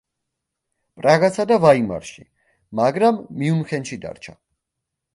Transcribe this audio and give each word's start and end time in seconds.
პრაღასა 1.01 1.45
და 1.53 1.59
ვაიმარში, 1.67 2.27
მაგრამ 2.83 3.23
მიუნხენში 3.45 4.03
დარჩა. 4.09 4.39